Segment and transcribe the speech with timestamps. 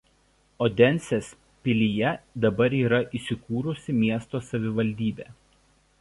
[0.67, 1.27] Odensės
[1.67, 2.13] pilyje
[2.45, 5.29] dabar yra įsikūrusi miesto savivaldybė.